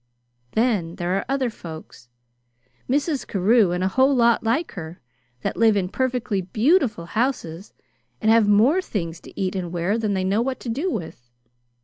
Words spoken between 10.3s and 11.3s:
what to do with.